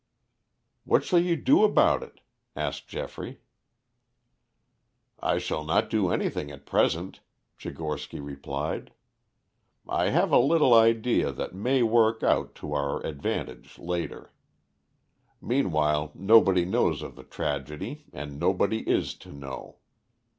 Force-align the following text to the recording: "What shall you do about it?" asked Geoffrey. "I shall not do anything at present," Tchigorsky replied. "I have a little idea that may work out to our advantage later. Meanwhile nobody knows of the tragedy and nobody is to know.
"What 0.83 1.03
shall 1.03 1.19
you 1.19 1.35
do 1.35 1.63
about 1.63 2.01
it?" 2.01 2.21
asked 2.55 2.87
Geoffrey. 2.87 3.39
"I 5.19 5.37
shall 5.37 5.63
not 5.63 5.91
do 5.91 6.09
anything 6.09 6.49
at 6.49 6.65
present," 6.65 7.19
Tchigorsky 7.59 8.19
replied. 8.19 8.93
"I 9.87 10.09
have 10.09 10.31
a 10.31 10.39
little 10.39 10.73
idea 10.73 11.31
that 11.33 11.53
may 11.53 11.83
work 11.83 12.23
out 12.23 12.55
to 12.55 12.73
our 12.73 13.05
advantage 13.05 13.77
later. 13.77 14.33
Meanwhile 15.39 16.13
nobody 16.15 16.65
knows 16.65 17.03
of 17.03 17.15
the 17.15 17.23
tragedy 17.23 18.05
and 18.11 18.39
nobody 18.39 18.79
is 18.89 19.13
to 19.17 19.31
know. 19.31 19.75